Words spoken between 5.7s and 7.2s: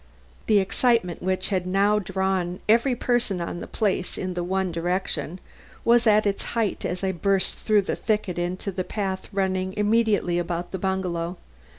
was at its height as I